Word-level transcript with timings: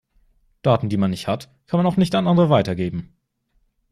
Daten, 0.63 0.89
die 0.89 0.97
man 0.97 1.11
nicht 1.11 1.27
hat, 1.27 1.51
kann 1.67 1.77
man 1.77 1.85
auch 1.85 1.95
nicht 1.95 2.15
an 2.15 2.27
andere 2.27 2.49
weitergeben. 2.49 3.15